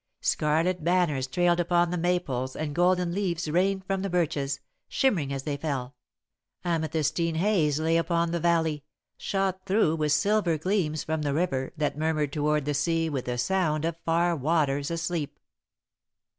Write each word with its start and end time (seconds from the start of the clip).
Scarlet 0.21 0.83
banners 0.83 1.27
trailed 1.27 1.59
upon 1.59 1.91
the 1.91 1.95
maples 1.99 2.55
and 2.55 2.73
golden 2.73 3.13
leaves 3.13 3.47
rained 3.47 3.85
from 3.85 4.01
the 4.01 4.09
birches, 4.09 4.59
shimmering 4.89 5.31
as 5.31 5.43
they 5.43 5.57
fell. 5.57 5.95
Amethystine 6.65 7.35
haze 7.35 7.79
lay 7.79 7.97
upon 7.97 8.31
the 8.31 8.39
valley, 8.39 8.83
shot 9.15 9.63
through 9.67 9.95
with 9.97 10.11
silver 10.11 10.57
gleams 10.57 11.03
from 11.03 11.21
the 11.21 11.35
river 11.35 11.71
that 11.77 11.99
murmured 11.99 12.33
toward 12.33 12.65
the 12.65 12.73
sea 12.73 13.09
with 13.09 13.25
the 13.25 13.37
sound 13.37 13.85
of 13.85 13.95
far 14.03 14.35
waters 14.35 14.89
asleep. 14.89 15.39